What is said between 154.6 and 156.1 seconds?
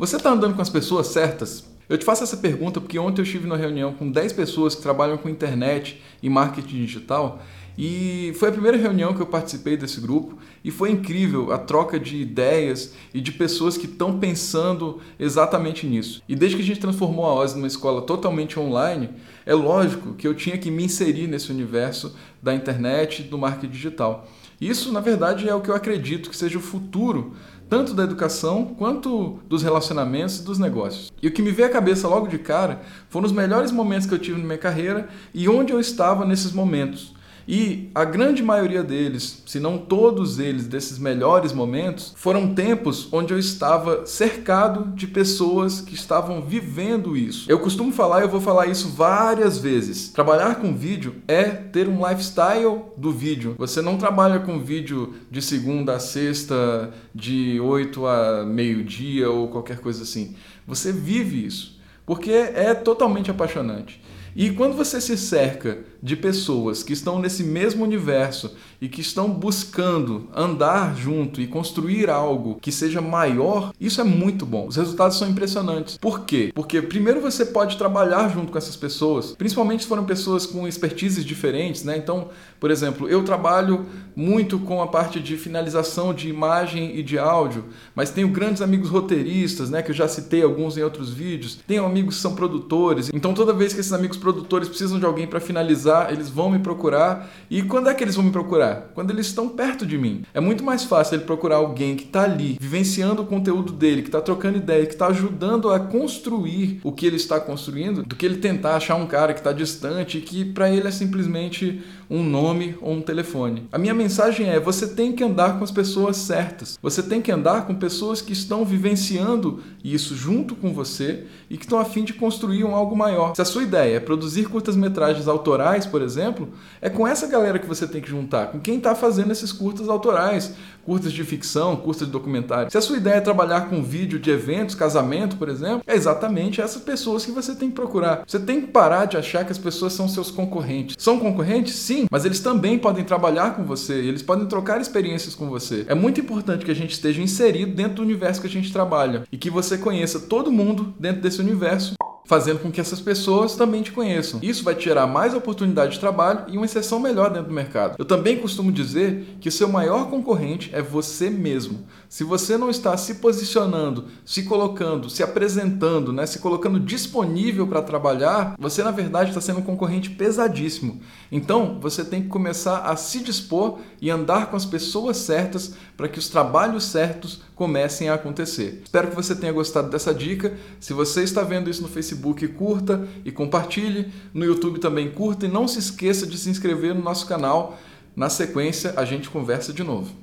vai te gerar mais oportunidade de